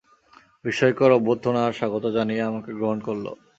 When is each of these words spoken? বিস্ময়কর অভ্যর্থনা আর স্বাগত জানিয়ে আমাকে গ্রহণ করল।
বিস্ময়কর 0.65 1.11
অভ্যর্থনা 1.17 1.59
আর 1.67 1.73
স্বাগত 1.79 2.05
জানিয়ে 2.17 2.47
আমাকে 2.49 2.71
গ্রহণ 2.77 2.99
করল। 3.07 3.25